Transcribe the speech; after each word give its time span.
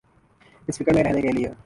اس 0.67 0.77
فکر 0.77 0.93
میں 0.93 1.03
رہنے 1.03 1.21
کیلئے۔ 1.21 1.51